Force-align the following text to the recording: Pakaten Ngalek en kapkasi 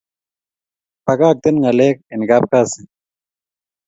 Pakaten 1.05 1.55
Ngalek 1.61 1.97
en 2.13 2.21
kapkasi 2.29 2.81